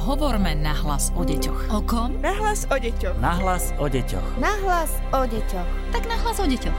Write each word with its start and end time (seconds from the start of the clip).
Hovorme 0.00 0.56
nahlas 0.56 1.12
o 1.12 1.28
deťoch. 1.28 1.76
O 1.76 1.84
kom? 1.84 2.16
Nahlas 2.24 2.64
o 2.72 2.76
deťoch. 2.80 3.20
Nahlas 3.20 3.76
o 3.76 3.84
deťoch. 3.84 4.40
Nahlas 4.40 4.96
o 5.12 5.28
deťoch. 5.28 5.68
Tak 5.92 6.08
nahlas 6.08 6.40
o 6.40 6.48
deťoch. 6.48 6.78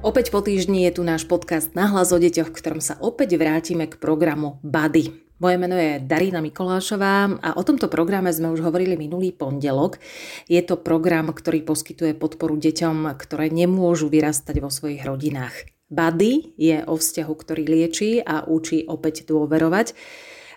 Opäť 0.00 0.32
po 0.32 0.40
týždni 0.40 0.88
je 0.88 0.96
tu 0.96 1.04
náš 1.04 1.28
podcast 1.28 1.76
Nahlas 1.76 2.16
o 2.16 2.16
deťoch, 2.16 2.48
v 2.48 2.56
ktorom 2.56 2.80
sa 2.80 2.96
opäť 3.04 3.36
vrátime 3.36 3.84
k 3.84 4.00
programu 4.00 4.64
Buddy. 4.64 5.12
Moje 5.44 5.60
meno 5.60 5.76
je 5.76 6.00
Darina 6.00 6.40
Mikolášová 6.40 7.36
a 7.36 7.52
o 7.52 7.62
tomto 7.68 7.92
programe 7.92 8.32
sme 8.32 8.48
už 8.56 8.64
hovorili 8.64 8.96
minulý 8.96 9.36
pondelok. 9.36 10.00
Je 10.48 10.64
to 10.64 10.80
program, 10.80 11.36
ktorý 11.36 11.60
poskytuje 11.68 12.16
podporu 12.16 12.56
deťom, 12.56 13.12
ktoré 13.20 13.52
nemôžu 13.52 14.08
vyrastať 14.08 14.56
vo 14.64 14.72
svojich 14.72 15.04
rodinách. 15.04 15.68
Buddy 15.92 16.56
je 16.56 16.80
o 16.88 16.96
vzťahu, 16.96 17.32
ktorý 17.36 17.68
lieči 17.68 18.24
a 18.24 18.48
učí 18.48 18.88
opäť 18.88 19.28
dôverovať. 19.28 19.92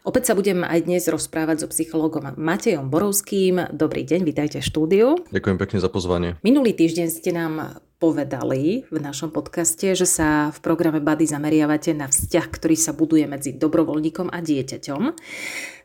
Opäť 0.03 0.27
sa 0.27 0.34
budem 0.35 0.67
aj 0.67 0.84
dnes 0.84 1.07
rozprávať 1.07 1.63
so 1.63 1.67
psychológom 1.71 2.35
Matejom 2.35 2.91
Borovským. 2.91 3.71
Dobrý 3.71 4.03
deň, 4.03 4.27
vítajte 4.27 4.59
v 4.59 4.67
štúdiu. 4.67 5.07
Ďakujem 5.31 5.55
pekne 5.55 5.79
za 5.79 5.88
pozvanie. 5.88 6.35
Minulý 6.43 6.76
týždeň 6.76 7.07
ste 7.07 7.31
nám 7.31 7.79
povedali 8.03 8.84
v 8.91 8.98
našom 8.99 9.31
podcaste, 9.31 9.95
že 9.95 10.03
sa 10.03 10.52
v 10.52 10.59
programe 10.59 10.99
Bady 10.99 11.31
zameriavate 11.31 11.95
na 11.95 12.12
vzťah, 12.12 12.52
ktorý 12.52 12.76
sa 12.76 12.91
buduje 12.91 13.23
medzi 13.31 13.55
dobrovoľníkom 13.55 14.27
a 14.27 14.43
dieťaťom. 14.43 15.16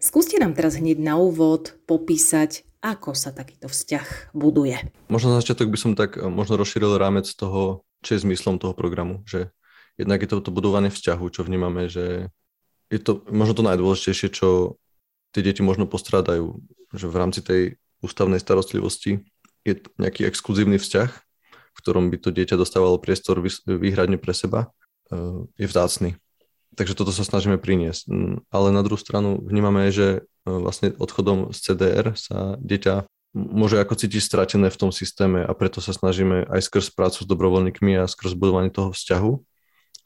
Skúste 0.03 0.43
nám 0.43 0.59
teraz 0.59 0.83
hneď 0.83 0.99
na 0.99 1.15
úvod 1.15 1.79
popísať, 1.87 2.67
ako 2.83 3.15
sa 3.15 3.31
takýto 3.31 3.71
vzťah 3.71 4.35
buduje. 4.35 4.83
Možno 5.07 5.39
na 5.39 5.39
začiatok 5.39 5.71
by 5.71 5.79
som 5.79 5.95
tak 5.95 6.19
eh, 6.19 6.27
možno 6.27 6.59
rozšíril 6.59 6.99
rámec 6.99 7.31
toho, 7.39 7.87
čo 8.03 8.19
je 8.19 8.27
zmyslom 8.27 8.59
toho 8.59 8.75
programu, 8.75 9.23
že 9.31 9.55
jednak 9.95 10.19
je 10.19 10.27
to, 10.27 10.43
to 10.43 10.51
budovanie 10.51 10.91
vzťahu, 10.91 11.25
čo 11.31 11.47
vnímame, 11.47 11.87
že 11.87 12.35
je 12.89 13.01
to 13.01 13.25
možno 13.29 13.55
to 13.61 13.63
najdôležitejšie, 13.65 14.29
čo 14.33 14.81
tie 15.33 15.43
deti 15.45 15.61
možno 15.61 15.85
postrádajú, 15.85 16.57
že 16.93 17.07
v 17.07 17.17
rámci 17.17 17.41
tej 17.45 17.63
ústavnej 18.01 18.41
starostlivosti 18.41 19.29
je 19.67 19.85
nejaký 20.01 20.25
exkluzívny 20.25 20.81
vzťah, 20.81 21.11
v 21.53 21.79
ktorom 21.79 22.09
by 22.09 22.17
to 22.19 22.33
dieťa 22.33 22.57
dostávalo 22.57 22.99
priestor 22.99 23.45
výhradne 23.67 24.17
pre 24.17 24.33
seba, 24.33 24.73
eh, 25.13 25.45
je 25.61 25.67
vzácný. 25.69 26.17
Takže 26.79 26.95
toto 26.95 27.11
sa 27.11 27.27
snažíme 27.27 27.59
priniesť. 27.59 28.07
Mm, 28.07 28.37
ale 28.55 28.69
na 28.71 28.87
druhú 28.87 29.01
stranu 29.01 29.43
vnímame, 29.43 29.91
že 29.93 30.23
eh, 30.23 30.49
vlastne 30.49 30.97
odchodom 30.97 31.53
z 31.53 31.59
CDR 31.61 32.17
sa 32.17 32.57
dieťa 32.57 33.05
môže 33.37 33.77
ako 33.77 33.93
cítiť 33.93 34.25
stratené 34.25 34.73
v 34.73 34.81
tom 34.81 34.91
systéme 34.91 35.45
a 35.45 35.53
preto 35.53 35.85
sa 35.85 35.93
snažíme 35.93 36.49
aj 36.49 36.65
skrz 36.65 36.97
prácu 36.97 37.23
s 37.23 37.29
dobrovoľníkmi 37.29 38.01
a 38.01 38.09
skrz 38.09 38.33
budovanie 38.33 38.73
toho 38.73 38.97
vzťahu 38.97 39.33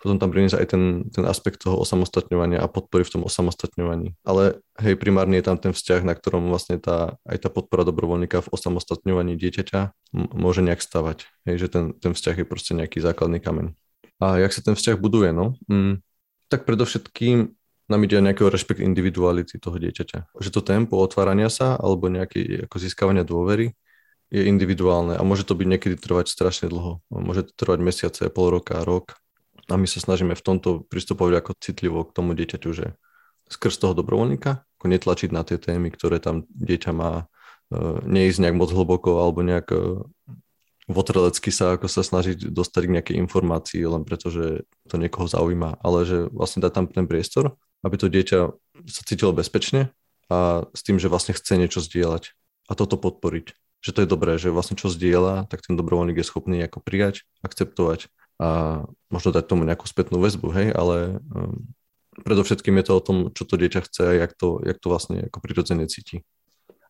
potom 0.02 0.18
tam 0.18 0.34
priniesť 0.34 0.58
aj 0.58 0.66
ten, 0.66 1.06
ten 1.14 1.22
aspekt 1.30 1.62
toho 1.62 1.78
osamostatňovania 1.78 2.58
a 2.58 2.66
podpory 2.66 3.06
v 3.06 3.14
tom 3.14 3.22
osamostatňovaní. 3.22 4.18
Ale 4.26 4.58
hej, 4.82 4.98
primárne 4.98 5.38
je 5.38 5.46
tam 5.46 5.62
ten 5.62 5.70
vzťah, 5.70 6.02
na 6.02 6.18
ktorom 6.18 6.50
vlastne 6.50 6.82
tá, 6.82 7.14
aj 7.22 7.46
tá 7.46 7.48
podpora 7.54 7.86
dobrovoľníka 7.86 8.42
v 8.42 8.50
osamostatňovaní 8.50 9.38
dieťaťa 9.38 9.94
môže 10.34 10.66
nejak 10.66 10.82
stavať. 10.82 11.30
Hej, 11.46 11.56
že 11.62 11.66
ten, 11.70 11.84
ten 11.94 12.18
vzťah 12.18 12.42
je 12.42 12.46
proste 12.50 12.74
nejaký 12.74 12.98
základný 12.98 13.38
kameň. 13.38 13.78
A 14.18 14.42
jak 14.42 14.50
sa 14.50 14.66
ten 14.66 14.74
vzťah 14.74 14.98
buduje, 14.98 15.30
no? 15.30 15.54
Mm, 15.70 16.02
tak 16.50 16.66
predovšetkým 16.66 17.54
nám 17.86 18.00
ide 18.02 18.18
nejakého 18.18 18.50
rešpekt 18.50 18.82
individuality 18.82 19.62
toho 19.62 19.78
dieťaťa. 19.78 20.34
Že 20.34 20.50
to 20.50 20.60
tempo 20.66 20.98
otvárania 20.98 21.46
sa 21.46 21.78
alebo 21.78 22.10
nejaké 22.10 22.66
ako 22.66 22.76
získavania 22.82 23.22
dôvery 23.22 23.78
je 24.34 24.48
individuálne 24.50 25.14
a 25.14 25.22
môže 25.22 25.46
to 25.46 25.54
byť 25.54 25.68
niekedy 25.68 25.94
trvať 25.94 26.26
strašne 26.26 26.66
dlho. 26.66 27.04
Môže 27.12 27.46
to 27.46 27.52
trvať 27.54 27.78
mesiace, 27.84 28.22
pol 28.32 28.50
roka, 28.50 28.80
rok 28.82 29.21
a 29.72 29.80
my 29.80 29.88
sa 29.88 30.04
snažíme 30.04 30.36
v 30.36 30.44
tomto 30.44 30.84
pristupovať 30.92 31.40
ako 31.40 31.50
citlivo 31.56 32.04
k 32.04 32.12
tomu 32.12 32.36
dieťaťu, 32.36 32.70
že 32.76 32.92
skrz 33.48 33.80
toho 33.80 33.96
dobrovoľníka, 33.96 34.68
ako 34.76 34.86
netlačiť 34.86 35.30
na 35.32 35.42
tie 35.48 35.56
témy, 35.56 35.88
ktoré 35.88 36.20
tam 36.20 36.44
dieťa 36.52 36.92
má, 36.92 37.24
e, 37.72 38.04
neísť 38.04 38.38
nejak 38.44 38.56
moc 38.60 38.68
hlboko 38.68 39.24
alebo 39.24 39.40
nejak 39.40 39.72
e, 39.72 40.04
votrelecky 40.92 41.48
sa 41.48 41.80
ako 41.80 41.88
sa 41.88 42.04
snažiť 42.04 42.52
dostať 42.52 42.82
k 42.84 42.94
nejakej 43.00 43.16
informácii 43.24 43.80
len 43.88 44.04
preto, 44.04 44.28
že 44.28 44.68
to 44.92 45.00
niekoho 45.00 45.24
zaujíma, 45.24 45.80
ale 45.80 46.04
že 46.04 46.18
vlastne 46.28 46.60
dá 46.60 46.68
tam 46.68 46.84
ten 46.84 47.08
priestor, 47.08 47.56
aby 47.80 47.96
to 47.96 48.12
dieťa 48.12 48.40
sa 48.92 49.02
cítilo 49.08 49.32
bezpečne 49.32 49.88
a 50.28 50.68
s 50.76 50.80
tým, 50.84 51.00
že 51.00 51.08
vlastne 51.08 51.32
chce 51.32 51.56
niečo 51.56 51.80
zdieľať 51.80 52.36
a 52.68 52.72
toto 52.76 53.00
podporiť. 53.00 53.56
Že 53.82 53.90
to 53.90 54.00
je 54.04 54.08
dobré, 54.08 54.32
že 54.38 54.54
vlastne 54.54 54.78
čo 54.78 54.86
zdieľa, 54.86 55.50
tak 55.50 55.66
ten 55.66 55.74
dobrovoľník 55.74 56.22
je 56.22 56.28
schopný 56.28 56.62
ako 56.62 56.78
prijať, 56.78 57.26
akceptovať 57.42 58.06
a 58.42 58.48
možno 59.06 59.30
dať 59.30 59.44
tomu 59.46 59.62
nejakú 59.62 59.86
spätnú 59.86 60.18
väzbu, 60.18 60.50
hej, 60.50 60.68
ale 60.74 61.22
um, 61.30 61.62
predovšetkým 62.26 62.74
je 62.82 62.84
to 62.90 62.92
o 62.98 63.04
tom, 63.04 63.16
čo 63.30 63.46
to 63.46 63.54
dieťa 63.54 63.86
chce 63.86 64.02
a 64.02 64.12
jak 64.18 64.34
to, 64.34 64.58
jak 64.66 64.82
to 64.82 64.90
vlastne 64.90 65.30
ako 65.30 65.38
prirodzene 65.38 65.86
cíti. 65.86 66.26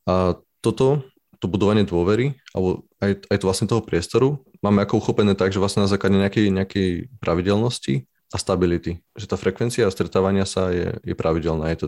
A 0.08 0.40
toto, 0.64 1.04
to 1.42 1.46
budovanie 1.50 1.84
dôvery, 1.84 2.40
alebo 2.56 2.88
aj, 3.04 3.28
aj 3.28 3.36
to 3.36 3.44
vlastne 3.44 3.68
toho 3.68 3.84
priestoru, 3.84 4.40
máme 4.64 4.80
ako 4.86 5.02
uchopené 5.02 5.36
tak, 5.36 5.52
že 5.52 5.60
vlastne 5.60 5.84
na 5.84 5.90
základe 5.90 6.16
nejakej, 6.16 6.48
nejakej 6.54 6.88
pravidelnosti 7.20 8.08
a 8.32 8.36
stability. 8.40 9.04
Že 9.12 9.26
tá 9.28 9.36
frekvencia 9.36 9.90
stretávania 9.92 10.48
sa 10.48 10.72
je, 10.72 10.96
je 11.04 11.14
pravidelná. 11.18 11.68
Je 11.74 11.84
to 11.84 11.86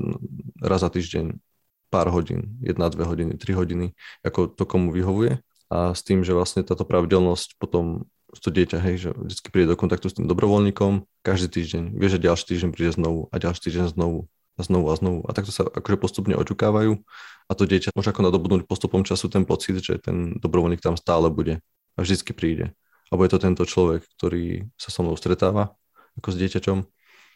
raz 0.61 0.85
za 0.85 0.91
týždeň, 0.93 1.41
pár 1.89 2.11
hodín, 2.11 2.59
jedna, 2.61 2.91
dve 2.91 3.07
hodiny, 3.07 3.39
tri 3.39 3.55
hodiny, 3.55 3.95
ako 4.27 4.51
to 4.51 4.67
komu 4.67 4.91
vyhovuje. 4.91 5.39
A 5.71 5.95
s 5.95 6.03
tým, 6.03 6.27
že 6.27 6.37
vlastne 6.37 6.67
táto 6.67 6.85
pravidelnosť 6.85 7.57
potom 7.57 8.11
to 8.41 8.51
dieťa, 8.51 8.79
hej, 8.81 8.95
že 8.99 9.09
vždy 9.15 9.49
príde 9.51 9.69
do 9.71 9.79
kontaktu 9.79 10.07
s 10.11 10.17
tým 10.19 10.27
dobrovoľníkom 10.27 11.07
každý 11.23 11.49
týždeň, 11.61 11.95
vie, 11.95 12.09
že 12.09 12.23
ďalší 12.23 12.45
týždeň 12.55 12.71
príde 12.75 12.91
znovu 12.95 13.29
a 13.31 13.35
ďalší 13.39 13.71
týždeň 13.71 13.95
znovu 13.95 14.27
a 14.55 14.61
znovu 14.63 14.87
a 14.91 14.95
znovu. 14.95 15.21
A 15.27 15.31
takto 15.35 15.51
sa 15.51 15.67
akože 15.67 15.99
postupne 15.99 16.35
očukávajú 16.39 16.99
a 17.49 17.53
to 17.53 17.69
dieťa 17.69 17.93
môže 17.95 18.11
ako 18.11 18.23
nadobudnúť 18.25 18.65
postupom 18.65 19.03
času 19.03 19.29
ten 19.29 19.45
pocit, 19.45 19.83
že 19.83 19.99
ten 20.01 20.39
dobrovoľník 20.39 20.81
tam 20.81 20.95
stále 20.95 21.29
bude 21.29 21.61
a 21.95 21.99
vždycky 22.03 22.35
príde. 22.35 22.75
Alebo 23.13 23.27
je 23.27 23.31
to 23.31 23.39
tento 23.43 23.65
človek, 23.69 24.03
ktorý 24.19 24.67
sa 24.75 24.91
so 24.91 25.05
mnou 25.05 25.15
stretáva 25.15 25.77
ako 26.19 26.29
s 26.31 26.37
dieťaťom, 26.39 26.79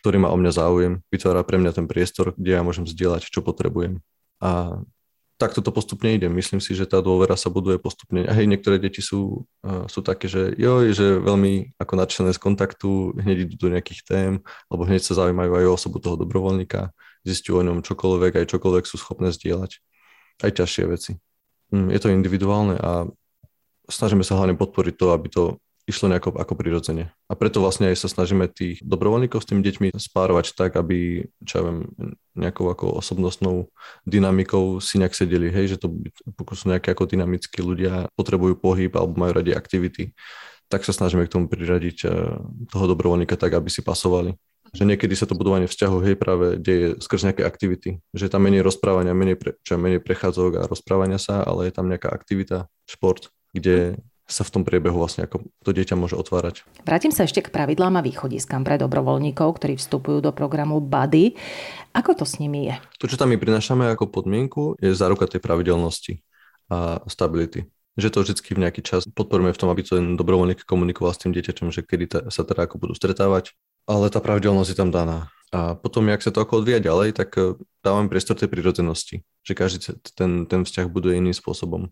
ktorý 0.03 0.17
má 0.23 0.31
o 0.31 0.39
mňa 0.39 0.53
záujem, 0.55 0.93
vytvára 1.11 1.43
pre 1.43 1.59
mňa 1.59 1.75
ten 1.75 1.87
priestor, 1.91 2.35
kde 2.39 2.59
ja 2.59 2.63
môžem 2.63 2.87
zdieľať, 2.87 3.27
čo 3.31 3.43
potrebujem. 3.43 3.99
A 4.39 4.83
takto 5.39 5.63
to 5.63 5.71
postupne 5.71 6.11
ide. 6.11 6.27
Myslím 6.27 6.59
si, 6.59 6.75
že 6.75 6.85
tá 6.85 6.99
dôvera 6.99 7.39
sa 7.39 7.47
buduje 7.47 7.79
postupne. 7.79 8.27
A 8.27 8.35
hej, 8.35 8.51
niektoré 8.51 8.83
deti 8.83 8.99
sú, 8.99 9.47
sú 9.87 10.03
také, 10.03 10.27
že 10.27 10.53
joj, 10.59 10.91
že 10.91 11.23
veľmi 11.23 11.79
ako 11.79 11.95
nadšené 11.95 12.35
z 12.35 12.43
kontaktu, 12.43 13.15
hneď 13.23 13.47
idú 13.47 13.55
do 13.55 13.69
nejakých 13.71 14.01
tém, 14.03 14.33
alebo 14.67 14.83
hneď 14.85 15.07
sa 15.07 15.15
zaujímajú 15.23 15.53
aj 15.55 15.65
o 15.71 15.75
osobu 15.79 16.03
toho 16.03 16.19
dobrovoľníka, 16.19 16.91
zistujú 17.23 17.63
o 17.63 17.67
ňom 17.71 17.87
čokoľvek, 17.87 18.43
aj 18.43 18.51
čokoľvek 18.51 18.85
sú 18.85 18.99
schopné 18.99 19.31
zdieľať. 19.31 19.79
Aj 20.43 20.51
ťažšie 20.51 20.85
veci. 20.91 21.23
Mm, 21.71 21.95
je 21.95 22.01
to 22.03 22.11
individuálne 22.11 22.75
a 22.75 23.07
snažíme 23.87 24.27
sa 24.27 24.37
hlavne 24.37 24.59
podporiť 24.59 24.95
to, 24.99 25.07
aby 25.15 25.29
to 25.31 25.43
išlo 25.89 26.13
nejako 26.13 26.37
ako 26.37 26.53
prirodzene. 26.53 27.17
A 27.27 27.33
preto 27.33 27.65
vlastne 27.65 27.89
aj 27.89 28.05
sa 28.05 28.13
snažíme 28.13 28.45
tých 28.53 28.85
dobrovoľníkov 28.85 29.41
s 29.41 29.49
tými 29.49 29.65
deťmi 29.65 29.97
spárovať 29.97 30.53
tak, 30.53 30.77
aby, 30.77 31.25
čo 31.49 31.53
ja 31.59 31.63
viem, 31.65 31.89
nejakou 32.37 32.69
ako 32.69 33.01
osobnostnou 33.01 33.73
dynamikou 34.05 34.85
si 34.85 35.01
nejak 35.01 35.17
sedeli, 35.17 35.49
hej, 35.49 35.75
že 35.75 35.79
to 35.81 35.89
sú 36.53 36.69
nejaké 36.69 36.93
ako 36.93 37.09
dynamickí 37.09 37.65
ľudia, 37.65 38.13
potrebujú 38.13 38.61
pohyb 38.61 38.93
alebo 38.93 39.17
majú 39.17 39.41
radi 39.41 39.57
aktivity, 39.57 40.13
tak 40.69 40.85
sa 40.85 40.93
snažíme 40.93 41.25
k 41.25 41.33
tomu 41.33 41.49
priradiť 41.49 41.99
eh, 42.05 42.13
toho 42.69 42.85
dobrovoľníka 42.93 43.41
tak, 43.41 43.57
aby 43.57 43.73
si 43.73 43.81
pasovali. 43.81 44.37
Že 44.69 44.85
niekedy 44.85 45.17
sa 45.17 45.25
to 45.25 45.33
budovanie 45.33 45.65
vzťahu 45.65 45.97
hej 46.05 46.15
práve 46.21 46.61
deje 46.61 47.01
skrz 47.01 47.33
nejaké 47.33 47.41
aktivity. 47.41 48.05
Že 48.13 48.29
tam 48.29 48.45
menej 48.45 48.61
rozprávania, 48.61 49.17
menej, 49.17 49.41
pre, 49.41 49.57
čo 49.65 49.81
menej 49.81 50.05
prechádzok 50.05 50.61
a 50.61 50.69
rozprávania 50.69 51.17
sa, 51.17 51.41
ale 51.41 51.73
je 51.73 51.73
tam 51.73 51.89
nejaká 51.89 52.13
aktivita, 52.13 52.69
šport, 52.85 53.33
kde 53.57 53.97
sa 54.29 54.45
v 54.45 54.53
tom 54.53 54.63
priebehu 54.63 54.93
vlastne 54.93 55.25
ako 55.25 55.41
to 55.65 55.73
dieťa 55.73 55.97
môže 55.97 56.13
otvárať. 56.13 56.63
Vrátim 56.85 57.09
sa 57.09 57.25
ešte 57.25 57.41
k 57.41 57.49
pravidlám 57.49 57.97
a 57.97 58.05
východiskám 58.05 58.61
pre 58.61 58.77
dobrovoľníkov, 58.77 59.57
ktorí 59.57 59.81
vstupujú 59.81 60.21
do 60.21 60.37
programu 60.37 60.85
BUDDY. 60.85 61.33
Ako 61.97 62.13
to 62.13 62.29
s 62.29 62.37
nimi 62.37 62.69
je? 62.69 62.77
To, 63.01 63.09
čo 63.09 63.17
tam 63.17 63.33
my 63.33 63.41
prinášame 63.41 63.89
ako 63.89 64.13
podmienku, 64.13 64.77
je 64.85 64.93
záruka 64.93 65.25
tej 65.25 65.41
pravidelnosti 65.41 66.21
a 66.69 67.01
stability. 67.09 67.65
Že 67.97 68.09
to 68.13 68.19
vždy 68.23 68.41
v 68.55 68.63
nejaký 68.69 68.81
čas 68.85 69.09
podporujeme 69.09 69.51
v 69.51 69.59
tom, 69.59 69.73
aby 69.73 69.83
ten 69.83 70.15
dobrovoľník 70.15 70.69
komunikoval 70.69 71.17
s 71.17 71.25
tým 71.25 71.33
dieťaťom, 71.33 71.73
že 71.73 71.83
kedy 71.83 72.05
ta, 72.07 72.21
sa 72.29 72.45
teda 72.45 72.69
ako 72.69 72.79
budú 72.79 72.95
stretávať, 72.95 73.57
ale 73.89 74.13
tá 74.13 74.21
pravidelnosť 74.21 74.71
je 74.71 74.79
tam 74.79 74.93
daná. 74.93 75.33
A 75.49 75.73
potom, 75.73 76.05
jak 76.13 76.21
sa 76.21 76.29
to 76.29 76.45
ako 76.45 76.61
odvíja 76.61 76.85
ďalej, 76.85 77.17
tak 77.17 77.33
eh, 77.41 77.57
dávame 77.81 78.13
priestor 78.13 78.37
tej 78.37 78.53
prírodzenosti, 78.53 79.25
že 79.41 79.53
každý 79.57 79.97
ten, 80.13 80.45
ten 80.45 80.61
vzťah 80.69 80.87
buduje 80.93 81.17
iným 81.17 81.33
spôsobom 81.33 81.89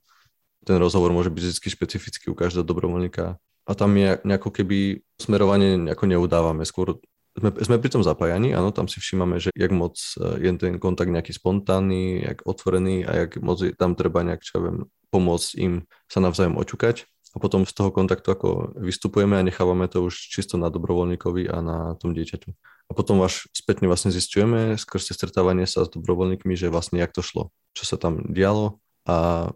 ten 0.66 0.76
rozhovor 0.82 1.14
môže 1.14 1.30
byť 1.30 1.42
vždy 1.46 1.68
špecifický 1.70 2.24
u 2.28 2.36
každého 2.36 2.66
dobrovoľníka 2.66 3.38
a 3.66 3.72
tam 3.74 3.94
je 3.94 4.18
nejako 4.26 4.50
keby 4.50 5.06
smerovanie 5.18 5.78
nejako 5.78 6.04
neudávame, 6.10 6.66
skôr 6.66 6.98
sme, 7.36 7.52
sme 7.52 7.76
pri 7.76 7.90
tom 7.92 8.02
zapájaní, 8.02 8.56
áno, 8.56 8.72
tam 8.72 8.88
si 8.88 8.96
všímame, 8.96 9.36
že 9.36 9.52
jak 9.52 9.68
moc 9.68 10.00
eh, 10.16 10.48
je 10.48 10.50
ten 10.56 10.80
kontakt 10.80 11.12
nejaký 11.12 11.36
spontánny, 11.36 12.24
jak 12.24 12.40
otvorený 12.48 13.04
a 13.04 13.26
jak 13.26 13.38
moc 13.44 13.60
je 13.60 13.76
tam 13.76 13.92
treba 13.92 14.24
nejak, 14.24 14.40
čo 14.40 14.58
viem, 14.64 14.76
pomôcť 15.12 15.48
im 15.60 15.84
sa 16.08 16.24
navzájom 16.24 16.56
očukať. 16.56 17.06
a 17.36 17.38
potom 17.38 17.68
z 17.68 17.72
toho 17.76 17.92
kontaktu 17.92 18.32
ako 18.32 18.48
vystupujeme 18.80 19.36
a 19.36 19.44
nechávame 19.44 19.92
to 19.92 20.08
už 20.08 20.16
čisto 20.16 20.56
na 20.56 20.72
dobrovoľníkovi 20.72 21.52
a 21.52 21.60
na 21.60 21.78
tom 22.00 22.16
dieťaťu. 22.16 22.48
A 22.88 22.92
potom 22.96 23.20
až 23.20 23.44
spätne 23.52 23.92
vlastne 23.92 24.08
zistujeme 24.08 24.80
skrze 24.80 25.12
stretávanie 25.12 25.68
sa 25.68 25.84
s 25.84 25.92
dobrovoľníkmi, 25.92 26.56
že 26.56 26.72
vlastne 26.72 26.96
jak 26.96 27.12
to 27.12 27.20
šlo, 27.20 27.52
čo 27.76 27.84
sa 27.84 28.00
tam 28.00 28.24
dialo 28.32 28.80
a 29.04 29.50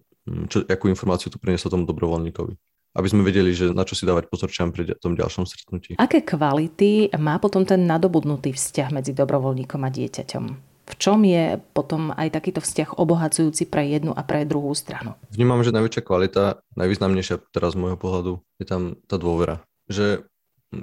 čo, 0.50 0.65
akú 0.67 0.88
informáciu 0.91 1.32
to 1.32 1.38
prinieslo 1.38 1.71
tomu 1.71 1.87
dobrovoľníkovi 1.87 2.55
aby 2.91 3.06
sme 3.06 3.23
vedeli, 3.23 3.55
že 3.55 3.71
na 3.71 3.87
čo 3.87 3.94
si 3.94 4.03
dávať 4.03 4.27
pozor 4.27 4.50
čam 4.50 4.75
pri 4.75 4.99
tom 4.99 5.15
ďalšom 5.15 5.47
stretnutí. 5.47 5.94
Aké 5.94 6.27
kvality 6.27 7.15
má 7.23 7.38
potom 7.38 7.62
ten 7.62 7.87
nadobudnutý 7.87 8.50
vzťah 8.50 8.91
medzi 8.91 9.15
dobrovoľníkom 9.15 9.81
a 9.87 9.91
dieťaťom? 9.94 10.44
V 10.91 10.94
čom 10.99 11.23
je 11.23 11.62
potom 11.71 12.11
aj 12.11 12.35
takýto 12.35 12.59
vzťah 12.59 12.99
obohacujúci 12.99 13.71
pre 13.71 13.87
jednu 13.87 14.11
a 14.11 14.27
pre 14.27 14.43
druhú 14.43 14.75
stranu? 14.75 15.15
Vnímam, 15.31 15.62
že 15.62 15.71
najväčšia 15.71 16.03
kvalita, 16.03 16.67
najvýznamnejšia 16.75 17.55
teraz 17.55 17.79
z 17.79 17.81
môjho 17.81 17.94
pohľadu, 17.94 18.32
je 18.59 18.67
tam 18.67 18.99
tá 19.06 19.15
dôvera. 19.15 19.62
Že 19.87 20.27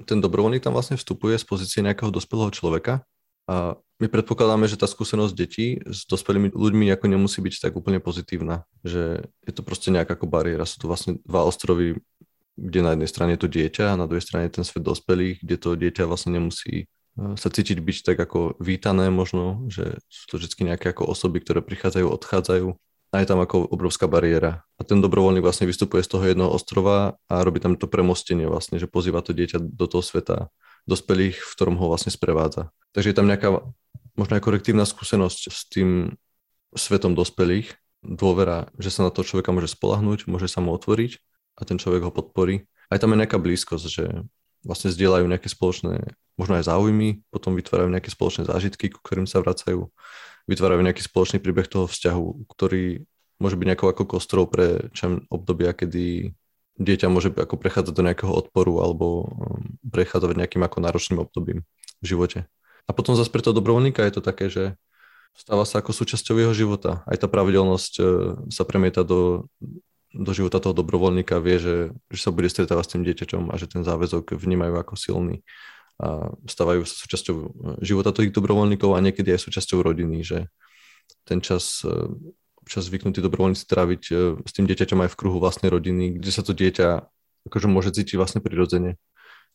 ten 0.07 0.23
dobrovoľník 0.23 0.63
tam 0.63 0.71
vlastne 0.71 0.95
vstupuje 0.95 1.35
z 1.35 1.43
pozície 1.43 1.83
nejakého 1.83 2.07
dospelého 2.07 2.55
človeka 2.55 3.03
a 3.47 3.79
my 3.97 4.07
predpokladáme, 4.13 4.69
že 4.69 4.77
tá 4.77 4.85
skúsenosť 4.85 5.33
detí 5.33 5.81
s 5.81 6.05
dospelými 6.05 6.53
ľuďmi 6.53 6.85
ako 6.93 7.05
nemusí 7.09 7.41
byť 7.41 7.65
tak 7.65 7.73
úplne 7.73 7.97
pozitívna, 7.97 8.69
že 8.85 9.25
je 9.41 9.53
to 9.55 9.65
proste 9.65 9.89
nejaká 9.89 10.13
ako 10.13 10.29
bariéra. 10.29 10.69
Sú 10.69 10.85
tu 10.85 10.85
vlastne 10.85 11.17
dva 11.25 11.41
ostrovy, 11.41 11.97
kde 12.59 12.79
na 12.85 12.93
jednej 12.93 13.09
strane 13.09 13.31
je 13.33 13.41
to 13.41 13.49
dieťa 13.49 13.93
a 13.93 13.99
na 13.99 14.05
druhej 14.05 14.21
strane 14.21 14.45
je 14.45 14.61
ten 14.61 14.65
svet 14.65 14.85
dospelých, 14.85 15.41
kde 15.41 15.55
to 15.57 15.69
dieťa 15.73 16.05
vlastne 16.05 16.37
nemusí 16.37 16.85
e, 16.85 16.85
sa 17.41 17.49
cítiť 17.49 17.81
byť 17.81 17.97
tak 18.13 18.17
ako 18.21 18.61
vítané 18.61 19.09
možno, 19.09 19.65
že 19.65 19.97
sú 20.13 20.23
to 20.29 20.35
vždy 20.37 20.73
nejaké 20.73 20.93
ako 20.93 21.09
osoby, 21.09 21.41
ktoré 21.41 21.65
prichádzajú, 21.65 22.05
odchádzajú 22.05 22.67
a 23.13 23.15
je 23.17 23.27
tam 23.29 23.39
ako 23.41 23.65
obrovská 23.71 24.05
bariéra. 24.05 24.61
A 24.77 24.85
ten 24.85 25.01
dobrovoľník 25.01 25.41
vlastne 25.41 25.65
vystupuje 25.65 26.05
z 26.05 26.11
toho 26.11 26.25
jednoho 26.27 26.53
ostrova 26.53 27.17
a 27.25 27.41
robí 27.41 27.57
tam 27.57 27.73
to 27.79 27.89
premostenie 27.89 28.45
vlastne, 28.45 28.77
že 28.77 28.85
pozýva 28.85 29.25
to 29.25 29.33
dieťa 29.33 29.57
do 29.57 29.85
toho 29.89 30.05
sveta 30.05 30.53
dospelých, 30.87 31.37
v 31.37 31.53
ktorom 31.53 31.75
ho 31.77 31.91
vlastne 31.91 32.09
sprevádza. 32.09 32.71
Takže 32.95 33.11
je 33.11 33.17
tam 33.17 33.27
nejaká 33.27 33.61
možno 34.17 34.33
aj 34.39 34.43
korektívna 34.43 34.87
skúsenosť 34.87 35.41
s 35.51 35.69
tým 35.69 36.17
svetom 36.73 37.13
dospelých, 37.13 37.77
dôvera, 38.01 38.71
že 38.79 38.89
sa 38.89 39.05
na 39.05 39.13
toho 39.13 39.27
človeka 39.27 39.53
môže 39.53 39.71
spolahnúť, 39.71 40.25
môže 40.25 40.49
sa 40.49 40.63
mu 40.63 40.73
otvoriť 40.73 41.21
a 41.59 41.61
ten 41.67 41.77
človek 41.77 42.09
ho 42.09 42.11
podporí. 42.11 42.65
Aj 42.87 42.97
tam 42.97 43.13
je 43.13 43.21
nejaká 43.21 43.37
blízkosť, 43.37 43.85
že 43.85 44.05
vlastne 44.65 44.89
zdieľajú 44.89 45.25
nejaké 45.27 45.51
spoločné, 45.51 46.17
možno 46.39 46.57
aj 46.57 46.71
záujmy, 46.71 47.21
potom 47.29 47.53
vytvárajú 47.53 47.91
nejaké 47.91 48.09
spoločné 48.09 48.47
zážitky, 48.47 48.89
ku 48.89 48.99
ktorým 49.03 49.29
sa 49.29 49.43
vracajú, 49.43 49.89
vytvárajú 50.49 50.81
nejaký 50.81 51.03
spoločný 51.03 51.37
príbeh 51.43 51.67
toho 51.67 51.85
vzťahu, 51.85 52.47
ktorý 52.51 53.05
môže 53.37 53.55
byť 53.59 53.67
nejakou 53.69 53.87
ako 53.91 54.03
kostrou 54.17 54.49
pre 54.49 54.89
čem 54.97 55.25
obdobia, 55.29 55.75
kedy 55.75 56.33
dieťa 56.77 57.07
môže 57.09 57.33
ako 57.33 57.57
prechádzať 57.57 57.93
do 57.93 58.05
nejakého 58.05 58.33
odporu 58.33 58.81
alebo 58.85 59.05
um, 59.05 59.77
prechádzať 59.85 60.37
nejakým 60.37 60.61
ako 60.61 60.77
náročným 60.81 61.19
obdobím 61.21 61.65
v 62.01 62.05
živote. 62.05 62.39
A 62.87 62.95
potom 62.95 63.17
zase 63.19 63.33
pre 63.33 63.43
toho 63.43 63.57
dobrovoľníka 63.57 64.05
je 64.07 64.13
to 64.15 64.21
také, 64.23 64.47
že 64.47 64.79
stáva 65.37 65.67
sa 65.67 65.83
ako 65.83 65.91
súčasťou 65.93 66.39
jeho 66.39 66.53
života. 66.55 67.05
Aj 67.05 67.17
tá 67.19 67.29
pravidelnosť 67.29 67.93
e, 67.99 68.03
sa 68.49 68.63
premieta 68.63 69.05
do, 69.05 69.51
do 70.09 70.31
života 70.33 70.57
toho 70.57 70.73
dobrovoľníka, 70.73 71.37
vie, 71.43 71.61
že, 71.61 71.75
že 72.09 72.21
sa 72.23 72.33
bude 72.33 72.49
stretávať 72.49 72.83
s 72.87 72.91
tým 72.95 73.03
dieťaťom 73.05 73.43
a 73.51 73.55
že 73.59 73.69
ten 73.69 73.85
záväzok 73.85 74.33
vnímajú 74.33 74.73
ako 74.81 74.93
silný 74.97 75.45
a 75.97 76.29
stávajú 76.49 76.85
sa 76.85 76.95
súčasťou 76.95 77.35
e, 77.37 77.47
života 77.85 78.09
tých 78.15 78.33
dobrovoľníkov 78.33 78.97
a 78.97 79.03
niekedy 79.03 79.35
aj 79.37 79.45
súčasťou 79.45 79.85
rodiny, 79.85 80.25
že 80.25 80.49
ten 81.27 81.43
čas 81.43 81.85
e, 81.85 81.91
čas 82.69 82.87
zvyknutí 82.87 83.19
dobrovoľníci 83.23 83.65
tráviť 83.65 84.03
s 84.43 84.51
tým 84.51 84.65
dieťaťom 84.67 84.99
aj 85.07 85.09
v 85.11 85.17
kruhu 85.19 85.37
vlastnej 85.39 85.71
rodiny, 85.71 86.19
kde 86.19 86.31
sa 86.31 86.43
to 86.43 86.51
dieťa 86.51 87.07
akože 87.47 87.67
môže 87.71 87.95
cítiť 87.95 88.19
vlastne 88.19 88.43
prirodzene. 88.43 88.99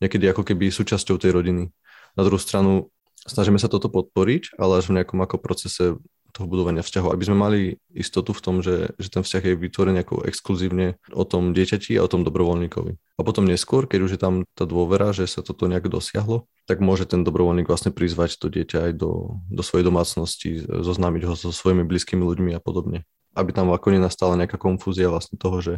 Niekedy 0.01 0.25
ako 0.33 0.43
keby 0.49 0.73
súčasťou 0.73 1.21
tej 1.21 1.31
rodiny. 1.37 1.71
Na 2.17 2.23
druhú 2.25 2.41
stranu 2.41 2.91
snažíme 3.29 3.61
sa 3.61 3.69
toto 3.69 3.93
podporiť, 3.93 4.57
ale 4.57 4.81
až 4.81 4.91
v 4.91 4.97
nejakom 5.01 5.21
ako 5.21 5.37
procese 5.39 5.85
toho 6.33 6.49
budovania 6.49 6.81
vzťahu, 6.81 7.09
aby 7.13 7.25
sme 7.29 7.37
mali 7.37 7.61
istotu 7.93 8.33
v 8.33 8.41
tom, 8.41 8.57
že, 8.65 8.97
že 8.97 9.09
ten 9.13 9.21
vzťah 9.21 9.53
je 9.53 9.61
vytvorený 9.61 10.03
ako 10.03 10.25
exkluzívne 10.25 10.97
o 11.13 11.25
tom 11.29 11.53
dieťati 11.53 12.01
a 12.01 12.05
o 12.05 12.11
tom 12.11 12.25
dobrovoľníkovi. 12.25 12.93
A 13.17 13.21
potom 13.21 13.45
neskôr, 13.45 13.85
keď 13.85 14.01
už 14.09 14.11
je 14.17 14.21
tam 14.21 14.35
tá 14.57 14.65
dôvera, 14.65 15.13
že 15.13 15.29
sa 15.29 15.45
toto 15.45 15.69
nejak 15.69 15.93
dosiahlo, 15.93 16.49
tak 16.65 16.81
môže 16.81 17.05
ten 17.05 17.21
dobrovoľník 17.21 17.69
vlastne 17.69 17.93
prizvať 17.93 18.41
to 18.41 18.49
dieťa 18.49 18.91
aj 18.91 18.93
do, 18.97 19.39
do 19.53 19.63
svojej 19.63 19.85
domácnosti, 19.85 20.65
zoznámiť 20.65 21.23
ho 21.29 21.35
so 21.37 21.53
svojimi 21.53 21.85
blízkymi 21.85 22.25
ľuďmi 22.25 22.51
a 22.57 22.61
podobne. 22.65 23.05
Aby 23.37 23.53
tam 23.53 23.69
ako 23.69 23.93
nenastala 23.93 24.41
nejaká 24.41 24.57
konfúzia 24.57 25.13
vlastne 25.13 25.37
toho, 25.37 25.61
že, 25.61 25.75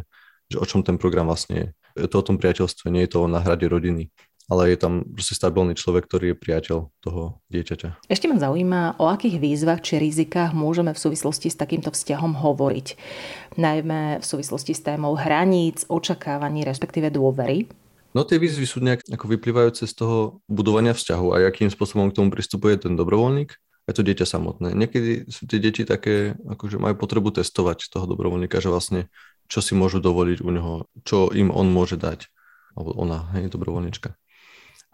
že 0.47 0.57
o 0.57 0.65
čom 0.65 0.87
ten 0.87 0.95
program 0.95 1.27
vlastne 1.27 1.55
je. 1.55 1.67
Je 1.99 2.07
to 2.11 2.23
o 2.23 2.27
tom 2.27 2.39
priateľstve, 2.39 2.91
nie 2.91 3.03
je 3.07 3.15
to 3.15 3.23
o 3.23 3.31
náhrade 3.31 3.67
rodiny 3.67 4.11
ale 4.45 4.73
je 4.73 4.77
tam 4.77 5.01
proste 5.05 5.33
stabilný 5.33 5.73
človek, 5.73 6.05
ktorý 6.05 6.33
je 6.33 6.37
priateľ 6.37 6.77
toho 7.01 7.21
dieťaťa. 7.49 8.05
Ešte 8.09 8.29
ma 8.29 8.37
zaujíma, 8.37 9.01
o 9.01 9.05
akých 9.09 9.41
výzvach 9.41 9.81
či 9.81 9.97
rizikách 9.97 10.53
môžeme 10.53 10.93
v 10.93 11.01
súvislosti 11.01 11.49
s 11.49 11.57
takýmto 11.57 11.89
vzťahom 11.89 12.37
hovoriť. 12.37 12.87
Najmä 13.57 14.21
v 14.21 14.25
súvislosti 14.25 14.77
s 14.77 14.85
témou 14.85 15.17
hraníc, 15.17 15.89
očakávaní, 15.89 16.61
respektíve 16.65 17.09
dôvery. 17.09 17.69
No 18.15 18.23
tie 18.23 18.39
výzvy 18.39 18.63
sú 18.63 18.79
nejak 18.79 19.03
ako 19.11 19.25
vyplývajúce 19.27 19.83
z 19.89 19.93
toho 19.97 20.39
budovania 20.47 20.95
vzťahu 20.95 21.35
a 21.35 21.43
akým 21.51 21.67
spôsobom 21.67 22.07
k 22.11 22.17
tomu 22.21 22.31
pristupuje 22.31 22.79
ten 22.79 22.95
dobrovoľník 22.95 23.59
aj 23.85 23.93
to 23.93 24.01
dieťa 24.01 24.25
samotné. 24.25 24.73
Niekedy 24.73 25.29
sú 25.29 25.45
tie 25.45 25.61
deti 25.61 25.85
také, 25.85 26.33
akože 26.33 26.81
majú 26.81 26.97
potrebu 26.97 27.29
testovať 27.37 27.93
toho 27.93 28.09
dobrovoľníka, 28.09 28.57
že 28.57 28.73
vlastne 28.73 29.01
čo 29.45 29.61
si 29.61 29.77
môžu 29.77 30.01
dovoliť 30.01 30.41
u 30.41 30.49
neho, 30.49 30.73
čo 31.05 31.29
im 31.29 31.53
on 31.53 31.69
môže 31.69 32.01
dať, 32.01 32.33
alebo 32.73 32.97
ona, 32.97 33.29
hej, 33.37 33.53
dobrovoľníčka. 33.53 34.17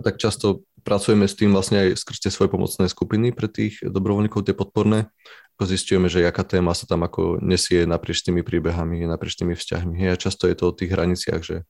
A 0.02 0.10
tak 0.10 0.18
často 0.18 0.66
pracujeme 0.82 1.30
s 1.30 1.38
tým 1.38 1.54
vlastne 1.54 1.86
aj 1.86 2.02
skrz 2.02 2.18
tie 2.26 2.34
svoje 2.34 2.50
pomocné 2.50 2.90
skupiny 2.90 3.30
pre 3.30 3.46
tých 3.46 3.86
dobrovoľníkov, 3.86 4.50
tie 4.50 4.58
podporné. 4.58 5.14
Ako 5.54 5.70
zistujeme, 5.70 6.10
že 6.10 6.26
jaká 6.26 6.42
téma 6.42 6.74
sa 6.74 6.90
tam 6.90 7.06
ako 7.06 7.38
nesie 7.38 7.86
naprieč 7.86 8.26
tými 8.26 8.42
príbehami, 8.42 9.06
naprieč 9.06 9.38
tými 9.38 9.54
vzťahmi. 9.54 10.10
A 10.10 10.18
často 10.18 10.50
je 10.50 10.58
to 10.58 10.74
o 10.74 10.76
tých 10.76 10.90
hraniciach, 10.90 11.46
že, 11.46 11.70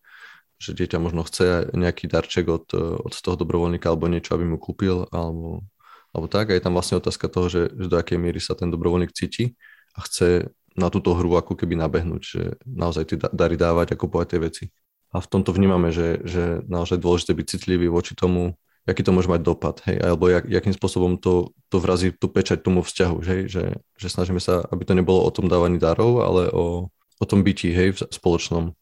že 0.63 0.71
dieťa 0.71 0.95
možno 1.03 1.27
chce 1.27 1.75
nejaký 1.75 2.07
darček 2.07 2.47
od, 2.47 2.71
od 3.03 3.11
toho 3.11 3.35
dobrovoľníka 3.35 3.91
alebo 3.91 4.07
niečo, 4.07 4.31
aby 4.39 4.47
mu 4.47 4.55
kúpil, 4.55 5.11
alebo, 5.11 5.67
alebo 6.15 6.31
tak. 6.31 6.49
A 6.49 6.55
je 6.55 6.63
tam 6.63 6.71
vlastne 6.71 7.03
otázka 7.03 7.27
toho, 7.27 7.51
že, 7.51 7.67
že 7.75 7.91
do 7.91 7.99
akej 7.99 8.15
miery 8.15 8.39
sa 8.39 8.55
ten 8.55 8.71
dobrovoľník 8.71 9.11
cíti 9.11 9.59
a 9.91 10.07
chce 10.07 10.55
na 10.71 10.87
túto 10.87 11.11
hru 11.11 11.35
ako 11.35 11.59
keby 11.59 11.75
nabehnúť, 11.75 12.21
že 12.23 12.41
naozaj 12.63 13.03
tie 13.11 13.17
dary 13.35 13.59
dávať 13.59 13.91
a 13.91 13.99
kupovať 13.99 14.27
tie 14.31 14.39
veci. 14.39 14.65
A 15.11 15.19
v 15.19 15.27
tomto 15.27 15.51
vnímame, 15.51 15.91
že, 15.91 16.23
že 16.23 16.63
naozaj 16.71 17.03
dôležité 17.03 17.35
byť 17.35 17.45
citlivý 17.57 17.91
voči 17.91 18.15
tomu, 18.15 18.55
aký 18.87 19.03
to 19.03 19.11
môže 19.13 19.29
mať 19.29 19.41
dopad, 19.43 19.83
hej, 19.85 19.99
alebo 19.99 20.31
jak, 20.31 20.47
jakým 20.47 20.73
spôsobom 20.73 21.19
to, 21.19 21.53
to 21.67 21.77
vrazí 21.77 22.15
tú 22.15 22.31
pečať 22.31 22.63
tomu 22.63 22.81
vzťahu, 22.81 23.17
hej, 23.27 23.41
že, 23.51 23.63
že 23.99 24.07
snažíme 24.07 24.39
sa, 24.41 24.63
aby 24.71 24.87
to 24.87 24.97
nebolo 24.97 25.21
o 25.21 25.29
tom 25.29 25.51
dávaní 25.51 25.77
darov, 25.77 26.23
ale 26.23 26.49
o, 26.49 26.89
o 26.91 27.25
tom 27.27 27.43
bytí, 27.43 27.69
hej, 27.75 27.93
v 27.93 27.99
spoločnom. 28.09 28.73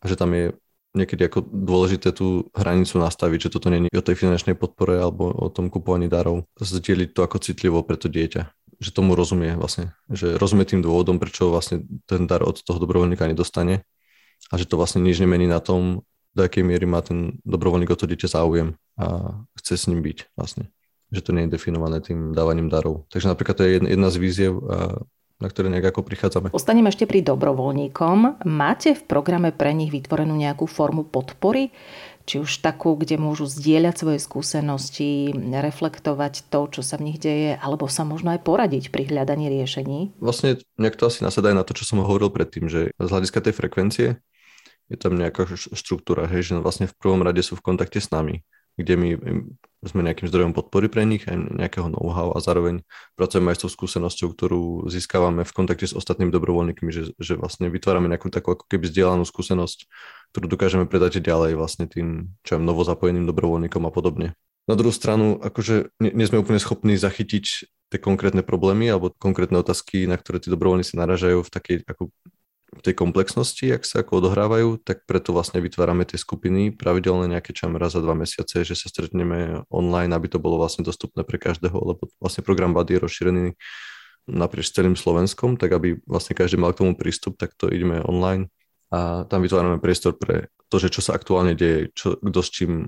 A 0.00 0.04
že 0.04 0.14
tam 0.20 0.36
je 0.36 0.54
niekedy 0.94 1.22
ako 1.26 1.46
dôležité 1.46 2.10
tú 2.10 2.50
hranicu 2.54 2.98
nastaviť, 2.98 3.48
že 3.48 3.52
toto 3.52 3.70
je 3.70 3.94
o 3.94 4.06
tej 4.06 4.16
finančnej 4.18 4.58
podpore 4.58 4.98
alebo 4.98 5.30
o 5.30 5.48
tom 5.50 5.70
kupovaní 5.70 6.10
darov. 6.10 6.46
Zdieľiť 6.58 7.14
to 7.14 7.20
ako 7.22 7.36
citlivo 7.38 7.78
pre 7.86 7.94
to 7.94 8.10
dieťa. 8.10 8.50
Že 8.80 8.90
tomu 8.96 9.12
rozumie 9.14 9.54
vlastne. 9.54 9.94
Že 10.10 10.40
rozumie 10.40 10.66
tým 10.66 10.82
dôvodom, 10.82 11.20
prečo 11.20 11.52
vlastne 11.52 11.84
ten 12.08 12.26
dar 12.26 12.42
od 12.42 12.58
toho 12.58 12.80
dobrovoľníka 12.80 13.28
nedostane 13.28 13.86
a 14.48 14.54
že 14.56 14.64
to 14.64 14.80
vlastne 14.80 15.04
nič 15.04 15.20
nemení 15.20 15.44
na 15.44 15.60
tom, 15.60 16.02
do 16.32 16.40
akej 16.46 16.62
miery 16.62 16.86
má 16.86 17.02
ten 17.04 17.42
dobrovoľník 17.44 17.90
o 17.92 17.98
to 17.98 18.06
dieťa 18.08 18.30
záujem 18.30 18.78
a 18.96 19.36
chce 19.60 19.74
s 19.76 19.84
ním 19.90 20.00
byť 20.00 20.32
vlastne. 20.38 20.70
Že 21.10 21.20
to 21.26 21.30
nie 21.34 21.42
je 21.46 21.54
definované 21.58 21.98
tým 21.98 22.32
dávaním 22.32 22.70
darov. 22.70 23.10
Takže 23.10 23.26
napríklad 23.26 23.56
to 23.58 23.66
je 23.66 23.82
jedna 23.82 24.08
z 24.14 24.16
víziev, 24.22 24.62
na 25.42 25.48
ktoré 25.50 25.66
nejak 25.74 25.90
ako 25.90 26.06
prichádzame. 26.06 26.54
Ostanem 26.54 26.86
ešte 26.86 27.10
pri 27.10 27.26
dobrovoľníkom. 27.26 28.46
Máte 28.46 28.94
v 28.94 29.02
programe 29.10 29.50
pre 29.50 29.74
nich 29.74 29.90
vytvorenú 29.90 30.38
nejakú 30.38 30.70
formu 30.70 31.02
podpory? 31.02 31.74
či 32.30 32.38
už 32.38 32.62
takú, 32.62 32.94
kde 32.94 33.18
môžu 33.18 33.50
zdieľať 33.50 33.94
svoje 33.98 34.18
skúsenosti, 34.22 35.34
reflektovať 35.34 36.46
to, 36.46 36.70
čo 36.70 36.82
sa 36.86 36.94
v 36.94 37.10
nich 37.10 37.18
deje, 37.18 37.58
alebo 37.58 37.90
sa 37.90 38.06
možno 38.06 38.30
aj 38.30 38.46
poradiť 38.46 38.94
pri 38.94 39.10
hľadaní 39.10 39.50
riešení? 39.50 40.14
Vlastne 40.22 40.62
nejak 40.78 40.94
to 40.94 41.10
asi 41.10 41.26
nasadá 41.26 41.50
aj 41.50 41.58
na 41.58 41.66
to, 41.66 41.74
čo 41.74 41.82
som 41.82 41.98
hovoril 41.98 42.30
predtým, 42.30 42.70
že 42.70 42.94
z 42.94 43.08
hľadiska 43.10 43.42
tej 43.42 43.54
frekvencie 43.58 44.08
je 44.90 44.98
tam 44.98 45.14
nejaká 45.14 45.46
štruktúra, 45.54 46.26
hej, 46.26 46.50
že 46.50 46.52
vlastne 46.58 46.90
v 46.90 46.96
prvom 46.98 47.22
rade 47.22 47.40
sú 47.46 47.54
v 47.54 47.62
kontakte 47.62 48.02
s 48.02 48.10
nami, 48.10 48.42
kde 48.74 48.94
my 48.98 49.08
sme 49.80 50.04
nejakým 50.04 50.28
zdrojom 50.28 50.52
podpory 50.52 50.92
pre 50.92 51.08
nich, 51.08 51.24
aj 51.24 51.56
nejakého 51.56 51.88
know-how 51.88 52.36
a 52.36 52.38
zároveň 52.42 52.84
pracujeme 53.16 53.48
aj 53.54 53.56
s 53.56 53.62
tou 53.64 53.70
skúsenosťou, 53.72 54.28
ktorú 54.36 54.62
získavame 54.92 55.46
v 55.46 55.52
kontakte 55.56 55.88
s 55.88 55.96
ostatnými 55.96 56.28
dobrovoľníkmi, 56.28 56.90
že, 56.92 57.16
že 57.16 57.40
vlastne 57.40 57.72
vytvárame 57.72 58.10
nejakú 58.12 58.28
takú 58.28 58.52
ako 58.52 58.68
keby 58.68 58.92
zdieľanú 58.92 59.24
skúsenosť, 59.24 59.88
ktorú 60.36 60.46
dokážeme 60.52 60.84
predať 60.84 61.24
ďalej 61.24 61.56
vlastne 61.56 61.88
tým, 61.88 62.36
čo 62.44 62.58
je 62.58 62.60
novozapojeným 62.60 63.24
dobrovoľníkom 63.24 63.88
a 63.88 63.92
podobne. 63.94 64.36
Na 64.68 64.76
druhú 64.76 64.92
stranu, 64.92 65.40
akože 65.40 65.96
nie, 65.98 66.12
nie 66.12 66.28
sme 66.28 66.44
úplne 66.44 66.60
schopní 66.60 67.00
zachytiť 67.00 67.44
tie 67.90 67.98
konkrétne 67.98 68.44
problémy 68.44 68.86
alebo 68.86 69.10
konkrétne 69.16 69.58
otázky, 69.58 70.04
na 70.06 70.20
ktoré 70.20 70.38
tí 70.38 70.52
dobrovoľníci 70.52 70.94
naražajú 70.94 71.42
v 71.42 71.50
takej 71.50 71.76
ako 71.88 72.12
tej 72.78 72.94
komplexnosti, 72.94 73.66
ak 73.74 73.82
sa 73.82 74.06
ako 74.06 74.22
odohrávajú, 74.22 74.78
tak 74.86 75.02
preto 75.02 75.34
vlastne 75.34 75.58
vytvárame 75.58 76.06
tie 76.06 76.14
skupiny 76.14 76.70
pravidelne 76.70 77.26
nejaké 77.26 77.50
čam 77.50 77.74
raz 77.74 77.98
za 77.98 78.00
dva 78.00 78.14
mesiace, 78.14 78.62
že 78.62 78.78
sa 78.78 78.86
stretneme 78.86 79.66
online, 79.66 80.14
aby 80.14 80.30
to 80.30 80.38
bolo 80.38 80.54
vlastne 80.62 80.86
dostupné 80.86 81.26
pre 81.26 81.42
každého, 81.42 81.74
lebo 81.74 82.06
vlastne 82.22 82.46
program 82.46 82.70
BAD 82.70 82.94
je 82.94 83.02
rozšírený 83.02 83.44
naprieč 84.30 84.70
celým 84.70 84.94
Slovenskom, 84.94 85.58
tak 85.58 85.74
aby 85.74 85.98
vlastne 86.06 86.38
každý 86.38 86.62
mal 86.62 86.70
k 86.70 86.86
tomu 86.86 86.94
prístup, 86.94 87.34
tak 87.34 87.58
to 87.58 87.66
ideme 87.66 87.98
online. 88.06 88.46
A 88.90 89.26
tam 89.26 89.42
vytvárame 89.42 89.82
priestor 89.82 90.14
pre 90.14 90.50
to, 90.70 90.78
že 90.78 90.94
čo 90.94 91.02
sa 91.02 91.18
aktuálne 91.18 91.58
deje, 91.58 91.90
čo, 91.94 92.18
kto 92.18 92.40
s 92.42 92.50
čím 92.50 92.86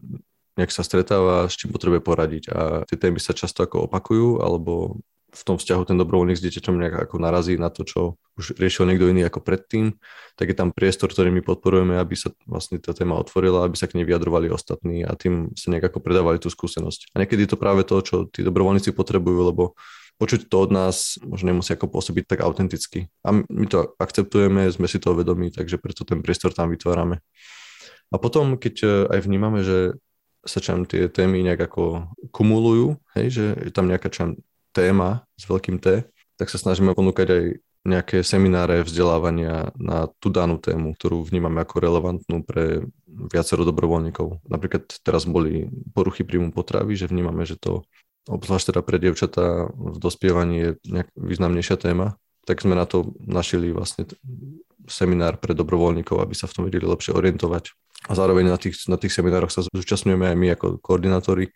nejak 0.55 0.71
sa 0.71 0.87
stretáva, 0.87 1.51
s 1.51 1.59
čím 1.59 1.75
potrebuje 1.75 2.03
poradiť. 2.05 2.45
A 2.53 2.61
tie 2.87 2.99
témy 2.99 3.19
sa 3.19 3.35
často 3.35 3.65
ako 3.65 3.91
opakujú, 3.91 4.43
alebo 4.45 5.03
v 5.33 5.43
tom 5.49 5.57
vzťahu 5.57 5.83
ten 5.89 5.97
dobrovoľník 5.97 6.37
s 6.37 6.45
dieťaťom 6.45 6.77
nejak 6.77 7.09
ako 7.09 7.17
narazí 7.17 7.57
na 7.57 7.73
to, 7.73 7.89
čo 7.89 8.21
už 8.37 8.57
riešil 8.61 8.85
niekto 8.85 9.09
iný 9.09 9.25
ako 9.25 9.41
predtým, 9.41 9.97
tak 10.37 10.53
je 10.53 10.57
tam 10.57 10.73
priestor, 10.73 11.09
ktorý 11.09 11.33
my 11.33 11.41
podporujeme, 11.41 11.97
aby 11.97 12.12
sa 12.17 12.33
vlastne 12.45 12.77
tá 12.77 12.93
téma 12.93 13.17
otvorila, 13.17 13.65
aby 13.65 13.77
sa 13.77 13.89
k 13.89 13.97
nej 13.97 14.05
vyjadrovali 14.05 14.53
ostatní 14.53 15.05
a 15.05 15.17
tým 15.17 15.57
sa 15.57 15.73
nejak 15.73 15.89
ako 15.89 16.05
predávali 16.05 16.37
tú 16.37 16.53
skúsenosť. 16.53 17.17
A 17.17 17.25
niekedy 17.25 17.49
je 17.49 17.51
to 17.57 17.61
práve 17.61 17.85
to, 17.89 17.97
čo 18.05 18.17
tí 18.29 18.45
dobrovoľníci 18.45 18.93
potrebujú, 18.93 19.41
lebo 19.49 19.73
počuť 20.21 20.53
to 20.53 20.57
od 20.61 20.71
nás 20.71 21.17
možno 21.25 21.57
nemusí 21.57 21.73
ako 21.73 21.89
pôsobiť 21.89 22.25
tak 22.29 22.41
autenticky. 22.45 23.09
A 23.25 23.33
my 23.33 23.67
to 23.67 23.97
akceptujeme, 23.97 24.69
sme 24.69 24.85
si 24.85 25.01
toho 25.01 25.17
vedomí, 25.17 25.49
takže 25.49 25.81
preto 25.81 26.05
ten 26.05 26.21
priestor 26.21 26.53
tam 26.53 26.69
vytvárame. 26.69 27.25
A 28.12 28.21
potom, 28.21 28.61
keď 28.61 28.75
e, 28.85 28.89
aj 29.17 29.21
vnímame, 29.25 29.65
že 29.65 29.97
sa 30.45 30.61
čam 30.61 30.85
tie 30.85 31.09
témy 31.09 31.41
nejak 31.41 31.73
ako 31.73 32.12
kumulujú, 32.35 33.01
hej, 33.17 33.27
že 33.33 33.45
je 33.57 33.73
tam 33.73 33.89
nejaká 33.89 34.12
čam 34.12 34.37
téma 34.73 35.29
s 35.37 35.45
veľkým 35.47 35.79
T, 35.79 36.09
tak 36.41 36.49
sa 36.49 36.59
snažíme 36.59 36.97
ponúkať 36.97 37.29
aj 37.29 37.45
nejaké 37.83 38.23
semináre 38.23 38.87
vzdelávania 38.87 39.75
na 39.75 40.07
tú 40.23 40.31
danú 40.31 40.59
tému, 40.62 40.95
ktorú 40.95 41.26
vnímame 41.26 41.67
ako 41.67 41.83
relevantnú 41.83 42.47
pre 42.47 42.87
viacero 43.11 43.67
dobrovoľníkov. 43.67 44.47
Napríklad 44.47 44.87
teraz 45.02 45.26
boli 45.26 45.67
poruchy 45.91 46.23
príjmu 46.23 46.55
potravy, 46.55 46.95
že 46.95 47.11
vnímame, 47.11 47.43
že 47.43 47.59
to 47.59 47.83
obzvlášť 48.31 48.71
teda 48.71 48.81
pre 48.87 48.97
dievčatá 49.02 49.67
v 49.75 49.97
dospievaní 49.99 50.57
je 50.62 50.71
nejak 50.87 51.09
významnejšia 51.19 51.75
téma, 51.75 52.14
tak 52.47 52.62
sme 52.62 52.79
na 52.79 52.87
to 52.87 53.14
našili 53.19 53.75
vlastne 53.75 54.07
seminár 54.87 55.43
pre 55.43 55.55
dobrovoľníkov, 55.55 56.23
aby 56.23 56.35
sa 56.38 56.47
v 56.47 56.55
tom 56.55 56.62
vedeli 56.67 56.87
lepšie 56.87 57.14
orientovať. 57.14 57.75
A 58.11 58.12
zároveň 58.18 58.50
na 58.50 58.59
tých, 58.59 58.82
na 58.90 58.99
tých 58.99 59.14
seminároch 59.14 59.54
sa 59.54 59.62
zúčastňujeme 59.62 60.35
aj 60.35 60.37
my 60.37 60.47
ako 60.59 60.66
koordinátori 60.82 61.54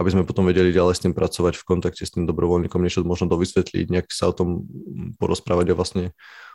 aby 0.00 0.08
sme 0.08 0.24
potom 0.24 0.48
vedeli 0.48 0.72
ďalej 0.72 0.94
s 0.96 1.02
tým 1.04 1.12
pracovať 1.12 1.60
v 1.60 1.66
kontakte 1.68 2.08
s 2.08 2.16
tým 2.16 2.24
dobrovoľníkom, 2.24 2.80
niečo 2.80 3.04
možno 3.04 3.28
dovysvetliť, 3.28 3.92
nejak 3.92 4.08
sa 4.08 4.32
o 4.32 4.36
tom 4.36 4.64
porozprávať 5.20 5.72
a 5.72 5.76
vlastne 5.76 6.04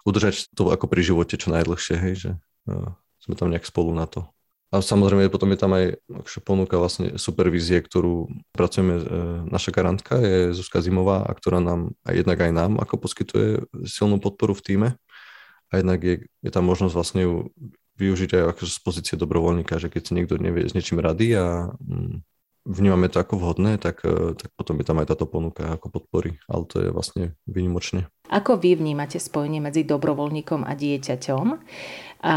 udržať 0.01 0.49
to 0.57 0.73
ako 0.73 0.89
pri 0.89 1.01
živote 1.05 1.37
čo 1.37 1.53
najdlhšie, 1.53 1.95
hej, 2.01 2.13
že 2.17 2.31
uh, 2.65 2.97
sme 3.21 3.37
tam 3.37 3.53
nejak 3.53 3.69
spolu 3.69 3.93
na 3.93 4.09
to. 4.09 4.25
A 4.73 4.81
samozrejme 4.81 5.29
potom 5.29 5.53
je 5.53 5.61
tam 5.61 5.71
aj 5.77 6.01
ponuka 6.41 6.81
vlastne 6.81 7.21
supervízie, 7.21 7.79
ktorú 7.79 8.27
pracujeme, 8.51 8.97
e, 8.97 9.03
naša 9.47 9.71
garantka 9.71 10.19
je 10.19 10.51
Zuzka 10.51 10.83
Zimová, 10.83 11.23
a 11.23 11.31
ktorá 11.31 11.63
nám, 11.63 11.95
aj 12.03 12.25
jednak 12.25 12.43
aj 12.43 12.51
nám, 12.51 12.71
ako 12.81 12.99
poskytuje 12.99 13.71
silnú 13.87 14.19
podporu 14.19 14.51
v 14.57 14.65
týme. 14.65 14.89
A 15.71 15.79
jednak 15.79 16.01
je, 16.03 16.27
je 16.27 16.51
tam 16.51 16.67
možnosť 16.67 16.91
vlastne 16.97 17.21
ju 17.23 17.33
využiť 17.95 18.29
aj 18.35 18.43
ako 18.55 18.61
z 18.67 18.79
pozície 18.83 19.15
dobrovoľníka, 19.15 19.79
že 19.79 19.87
keď 19.87 20.01
si 20.03 20.11
niekto 20.15 20.35
nevie 20.35 20.67
s 20.67 20.75
niečím 20.75 20.99
rady 20.99 21.35
a 21.35 21.71
mm, 21.79 22.23
vnímame 22.65 23.07
to 23.07 23.21
ako 23.21 23.37
vhodné, 23.37 23.77
tak, 23.77 24.01
e, 24.03 24.33
tak 24.33 24.49
potom 24.57 24.81
je 24.81 24.85
tam 24.85 24.97
aj 24.99 25.13
táto 25.13 25.29
ponuka 25.29 25.77
ako 25.77 25.93
podpory, 25.93 26.41
ale 26.49 26.63
to 26.65 26.81
je 26.81 26.89
vlastne 26.89 27.23
výnimočne. 27.45 28.09
Ako 28.33 28.57
vy 28.57 28.73
vnímate 28.73 29.21
spojenie 29.21 29.61
medzi 29.61 29.85
dobrovoľníkom 29.85 30.65
a 30.65 30.73
dieťaťom? 30.73 31.45
A 32.25 32.35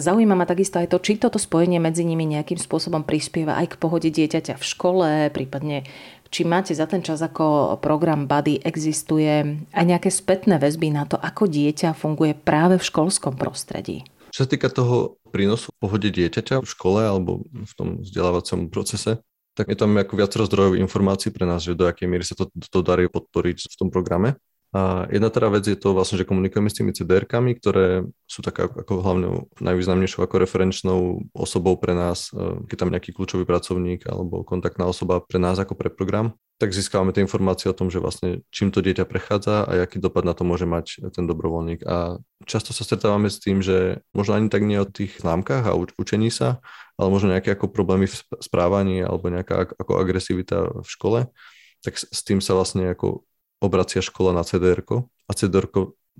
zaujíma 0.00 0.32
ma 0.32 0.48
takisto 0.48 0.80
aj 0.80 0.88
to, 0.88 0.96
či 0.96 1.20
toto 1.20 1.36
spojenie 1.36 1.76
medzi 1.76 2.08
nimi 2.08 2.24
nejakým 2.24 2.56
spôsobom 2.56 3.04
prispieva 3.04 3.60
aj 3.60 3.76
k 3.76 3.80
pohode 3.80 4.08
dieťaťa 4.08 4.56
v 4.56 4.64
škole, 4.64 5.08
prípadne 5.28 5.84
či 6.32 6.42
máte 6.42 6.72
za 6.74 6.88
ten 6.90 7.04
čas, 7.04 7.22
ako 7.22 7.76
program 7.78 8.26
Buddy 8.26 8.58
existuje, 8.64 9.60
aj 9.70 9.84
nejaké 9.86 10.10
spätné 10.10 10.58
väzby 10.58 10.90
na 10.90 11.06
to, 11.06 11.14
ako 11.14 11.46
dieťa 11.46 11.94
funguje 11.94 12.32
práve 12.34 12.80
v 12.80 12.88
školskom 12.90 13.36
prostredí? 13.36 14.02
Čo 14.34 14.38
sa 14.42 14.50
týka 14.50 14.66
toho 14.66 15.22
prínosu 15.30 15.70
v 15.70 15.78
pohode 15.78 16.10
dieťaťa 16.10 16.58
v 16.58 16.66
škole 16.66 17.06
alebo 17.06 17.46
v 17.46 17.72
tom 17.78 18.02
vzdelávacom 18.02 18.66
procese, 18.66 19.22
tak 19.54 19.70
je 19.70 19.78
tam 19.78 19.94
ako 19.94 20.18
viacero 20.18 20.42
zdrojov 20.50 20.74
informácií 20.74 21.30
pre 21.30 21.46
nás, 21.46 21.62
že 21.62 21.78
do 21.78 21.86
akej 21.86 22.10
miery 22.10 22.26
sa 22.26 22.34
to, 22.34 22.50
to 22.50 22.82
darí 22.82 23.06
podporiť 23.06 23.70
v 23.70 23.76
tom 23.78 23.94
programe. 23.94 24.34
A 24.74 25.06
jedna 25.06 25.30
teda 25.30 25.54
vec 25.54 25.62
je 25.70 25.78
to 25.78 25.94
vlastne, 25.94 26.18
že 26.18 26.26
komunikujeme 26.26 26.66
s 26.66 26.74
tými 26.74 26.90
CDR-kami, 26.90 27.54
ktoré 27.62 28.02
sú 28.26 28.42
taká 28.42 28.66
ako 28.66 29.06
hlavnou, 29.06 29.34
najvýznamnejšou 29.62 30.26
ako 30.26 30.42
referenčnou 30.42 31.30
osobou 31.30 31.78
pre 31.78 31.94
nás, 31.94 32.34
e, 32.34 32.66
keď 32.66 32.76
tam 32.82 32.90
nejaký 32.90 33.14
kľúčový 33.14 33.46
pracovník 33.46 34.02
alebo 34.10 34.42
kontaktná 34.42 34.90
osoba 34.90 35.22
pre 35.22 35.38
nás 35.38 35.62
ako 35.62 35.78
pre 35.78 35.94
program, 35.94 36.34
tak 36.58 36.74
získavame 36.74 37.14
tie 37.14 37.22
informácie 37.22 37.70
o 37.70 37.78
tom, 37.78 37.86
že 37.86 38.02
vlastne 38.02 38.42
čím 38.50 38.74
to 38.74 38.82
dieťa 38.82 39.06
prechádza 39.06 39.62
a 39.62 39.86
aký 39.86 40.02
dopad 40.02 40.26
na 40.26 40.34
to 40.34 40.42
môže 40.42 40.66
mať 40.66 41.06
ten 41.14 41.22
dobrovoľník. 41.30 41.86
A 41.86 42.18
často 42.42 42.74
sa 42.74 42.82
stretávame 42.82 43.30
s 43.30 43.38
tým, 43.38 43.62
že 43.62 44.02
možno 44.10 44.34
ani 44.34 44.50
tak 44.50 44.66
nie 44.66 44.82
o 44.82 44.90
tých 44.90 45.22
známkach 45.22 45.70
a 45.70 45.78
učení 45.78 46.34
sa, 46.34 46.58
ale 46.98 47.14
možno 47.14 47.30
nejaké 47.30 47.54
ako 47.54 47.70
problémy 47.70 48.10
v 48.10 48.14
správaní 48.42 49.06
alebo 49.06 49.30
nejaká 49.30 49.70
ako 49.78 50.02
agresivita 50.02 50.82
v 50.82 50.88
škole, 50.90 51.18
tak 51.82 51.94
s 51.94 52.20
tým 52.26 52.42
sa 52.42 52.58
vlastne 52.58 52.90
ako 52.90 53.22
obracia 53.64 54.04
škola 54.04 54.36
na 54.36 54.44
cdr 54.44 54.84
a 55.24 55.32
cdr 55.32 55.66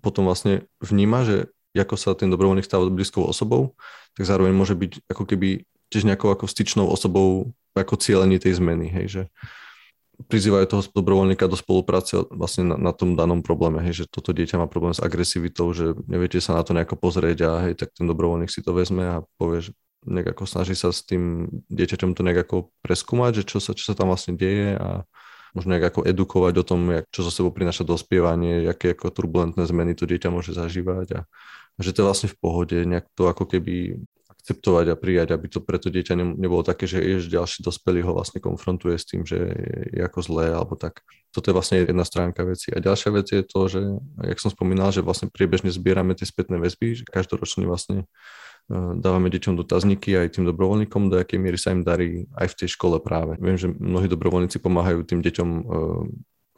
potom 0.01 0.27
vlastne 0.27 0.67
vníma, 0.81 1.29
že 1.29 1.37
ako 1.77 1.95
sa 1.99 2.15
ten 2.15 2.31
dobrovoľník 2.31 2.67
stáva 2.67 2.87
blízkou 2.87 3.27
osobou, 3.27 3.75
tak 4.15 4.27
zároveň 4.27 4.55
môže 4.55 4.79
byť 4.79 5.11
ako 5.11 5.25
keby 5.27 5.67
tiež 5.91 6.07
nejakou 6.07 6.31
ako 6.31 6.47
styčnou 6.47 6.87
osobou 6.87 7.51
ako 7.75 7.99
cieľení 7.99 8.39
tej 8.39 8.63
zmeny, 8.63 8.87
hej, 8.87 9.07
že 9.11 9.23
prizývajú 10.31 10.65
toho 10.71 10.83
dobrovoľníka 10.95 11.51
do 11.51 11.59
spolupráce 11.59 12.23
vlastne 12.31 12.71
na, 12.71 12.77
na 12.79 12.93
tom 12.95 13.19
danom 13.19 13.43
probléme, 13.43 13.83
hej, 13.83 14.07
že 14.07 14.11
toto 14.11 14.31
dieťa 14.31 14.63
má 14.63 14.71
problém 14.71 14.95
s 14.95 15.03
agresivitou, 15.03 15.75
že 15.75 15.99
neviete 16.07 16.39
sa 16.39 16.55
na 16.55 16.63
to 16.63 16.71
nejako 16.71 16.95
pozrieť 16.95 17.39
a 17.43 17.51
hej, 17.67 17.75
tak 17.75 17.91
ten 17.91 18.07
dobrovoľník 18.07 18.47
si 18.47 18.63
to 18.63 18.71
vezme 18.71 19.03
a 19.03 19.27
povie, 19.43 19.67
že 19.67 19.71
nejak 20.07 20.37
ako 20.37 20.45
snaží 20.47 20.79
sa 20.79 20.95
s 20.95 21.03
tým 21.03 21.51
dieťaťom 21.67 22.15
to 22.15 22.23
nejak 22.23 22.47
ako 22.47 22.71
preskúmať, 22.85 23.43
že 23.43 23.45
čo 23.51 23.59
sa, 23.59 23.75
čo 23.75 23.91
sa 23.91 23.95
tam 23.99 24.13
vlastne 24.13 24.39
deje 24.39 24.79
a 24.79 25.03
možno 25.55 25.71
nejak 25.75 25.95
ako 25.95 26.01
edukovať 26.03 26.55
o 26.61 26.65
tom, 26.67 26.81
jak, 26.91 27.07
čo 27.15 27.23
zo 27.23 27.31
sebou 27.31 27.55
prináša 27.55 27.87
dospievanie, 27.87 28.67
aké 28.67 28.93
ako 28.93 29.15
turbulentné 29.15 29.63
zmeny 29.65 29.95
to 29.95 30.05
dieťa 30.05 30.29
môže 30.35 30.51
zažívať 30.51 31.09
a, 31.15 31.21
a 31.75 31.81
že 31.81 31.95
to 31.95 32.03
je 32.03 32.09
vlastne 32.11 32.29
v 32.29 32.39
pohode, 32.43 32.75
nejak 32.75 33.07
to 33.15 33.31
ako 33.31 33.47
keby 33.47 34.03
akceptovať 34.45 34.93
a 34.93 35.01
prijať, 35.01 35.33
aby 35.33 35.47
to 35.49 35.65
pre 35.65 35.81
to 35.81 35.89
dieťa 35.89 36.21
nebolo 36.21 36.61
také, 36.61 36.85
že 36.85 37.01
jež 37.01 37.33
ďalší 37.33 37.65
dospelý 37.65 38.05
ho 38.05 38.13
vlastne 38.13 38.45
konfrontuje 38.45 39.01
s 39.01 39.09
tým, 39.09 39.25
že 39.25 39.41
je 39.89 40.05
ako 40.05 40.21
zlé 40.21 40.53
alebo 40.53 40.77
tak. 40.77 41.01
Toto 41.33 41.49
je 41.49 41.57
vlastne 41.57 41.81
jedna 41.81 42.05
stránka 42.05 42.45
veci. 42.45 42.69
A 42.69 42.77
ďalšia 42.77 43.11
vec 43.17 43.27
je 43.33 43.41
to, 43.41 43.61
že, 43.73 43.81
jak 44.21 44.39
som 44.45 44.53
spomínal, 44.53 44.93
že 44.93 45.01
vlastne 45.01 45.33
priebežne 45.33 45.73
zbierame 45.73 46.13
tie 46.13 46.29
spätné 46.29 46.61
väzby, 46.61 47.01
že 47.01 47.05
každoročne 47.09 47.65
vlastne 47.65 48.05
dávame 48.73 49.29
deťom 49.29 49.61
dotazníky 49.61 50.17
aj 50.17 50.41
tým 50.41 50.49
dobrovoľníkom, 50.49 51.13
do 51.13 51.21
akej 51.21 51.37
miery 51.37 51.61
sa 51.61 51.77
im 51.77 51.85
darí 51.85 52.25
aj 52.33 52.57
v 52.57 52.59
tej 52.65 52.69
škole 52.73 52.97
práve. 53.01 53.37
Viem, 53.37 53.61
že 53.61 53.69
mnohí 53.69 54.09
dobrovoľníci 54.09 54.57
pomáhajú 54.61 55.05
tým 55.05 55.21
deťom 55.21 55.49
eh, 55.49 55.65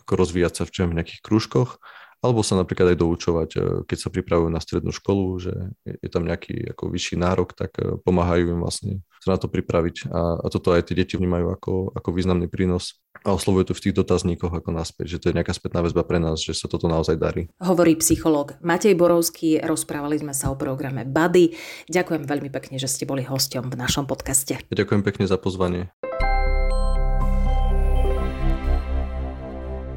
ako 0.06 0.12
rozvíjať 0.14 0.62
sa 0.62 0.64
v, 0.64 0.70
v 0.70 0.96
nejakých 1.02 1.20
krúžkoch, 1.26 1.82
alebo 2.22 2.40
sa 2.46 2.56
napríklad 2.56 2.94
aj 2.94 2.98
doučovať, 3.02 3.50
eh, 3.58 3.62
keď 3.90 3.98
sa 3.98 4.08
pripravujú 4.14 4.50
na 4.54 4.62
strednú 4.62 4.94
školu, 4.94 5.24
že 5.42 5.54
je 5.82 6.10
tam 6.10 6.22
nejaký 6.30 6.74
ako 6.78 6.94
vyšší 6.94 7.18
nárok, 7.18 7.58
tak 7.58 7.74
pomáhajú 8.06 8.54
im 8.54 8.62
vlastne 8.62 9.02
sa 9.26 9.34
na 9.34 9.38
to 9.42 9.50
pripraviť. 9.50 10.06
A, 10.06 10.38
a 10.38 10.46
toto 10.46 10.70
aj 10.70 10.86
tie 10.86 11.02
deti 11.02 11.18
vnímajú 11.18 11.50
ako, 11.58 11.74
ako 11.98 12.08
významný 12.14 12.46
prínos 12.46 13.02
a 13.26 13.34
oslovujú 13.34 13.70
to 13.70 13.74
v 13.74 13.82
tých 13.90 13.96
dotazníkoch 13.98 14.54
ako 14.54 14.70
naspäť, 14.70 15.18
že 15.18 15.18
to 15.18 15.24
je 15.28 15.36
nejaká 15.36 15.50
spätná 15.50 15.82
väzba 15.82 16.06
pre 16.06 16.22
nás, 16.22 16.38
že 16.38 16.54
sa 16.54 16.70
toto 16.70 16.86
naozaj 16.86 17.18
darí. 17.18 17.50
Hovorí 17.58 17.98
psychológ 17.98 18.54
Matej 18.62 18.94
Borovský, 18.94 19.58
rozprávali 19.60 20.22
sme 20.22 20.32
sa 20.32 20.54
o 20.54 20.56
programe 20.56 21.02
Buddy. 21.02 21.58
Ďakujem 21.90 22.22
veľmi 22.24 22.50
pekne, 22.54 22.78
že 22.78 22.86
ste 22.86 23.04
boli 23.04 23.26
hosťom 23.26 23.68
v 23.68 23.76
našom 23.76 24.06
podcaste. 24.06 24.62
Ďakujem 24.70 25.02
pekne 25.02 25.26
za 25.26 25.36
pozvanie. 25.36 25.90